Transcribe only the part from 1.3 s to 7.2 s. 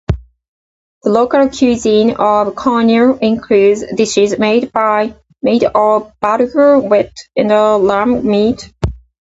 cuisine of Konya includes dishes made of bulgur wheat